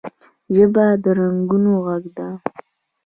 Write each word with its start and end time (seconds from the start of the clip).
ژبه 0.55 0.85
د 1.03 1.05
رنګونو 1.17 1.71
غږ 1.85 2.03
ده 2.17 2.27